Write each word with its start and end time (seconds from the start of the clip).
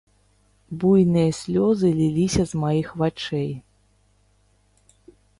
Буйныя 0.83 1.33
слёзы 1.39 1.91
ліліся 1.99 2.43
з 2.51 2.61
маіх 2.63 2.87
вачэй. 3.01 3.51